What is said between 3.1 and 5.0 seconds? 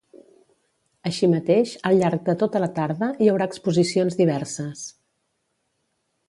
hi haurà exposicions diverses.